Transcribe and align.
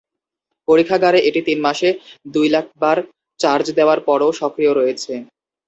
পরীক্ষাগারে 0.67 1.19
এটি 1.29 1.41
তিন 1.47 1.59
মাসে 1.67 1.89
দুই 2.33 2.47
লাখ 2.55 2.65
বার 2.81 2.97
চার্জ 3.39 3.65
দেওয়ার 3.77 3.99
পরও 4.07 4.29
সক্রিয় 4.41 4.71
রয়েছে। 4.73 5.13